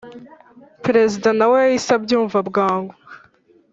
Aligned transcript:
perezida 0.83 1.29
na 1.37 1.45
we 1.51 1.57
yahise 1.65 1.91
abyumva 1.97 2.37
bwangu. 2.49 2.95